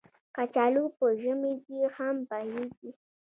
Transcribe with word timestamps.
کچالو 0.35 0.83
په 0.97 1.05
ژمي 1.21 1.53
کې 1.65 1.79
هم 1.95 2.15
پخېږي 2.29 2.89